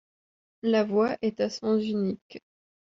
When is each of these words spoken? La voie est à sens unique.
La 0.63 0.83
voie 0.83 1.15
est 1.21 1.41
à 1.41 1.49
sens 1.51 1.83
unique. 1.83 2.41